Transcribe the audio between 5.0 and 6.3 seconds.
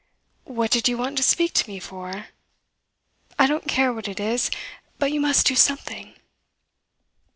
you must do something."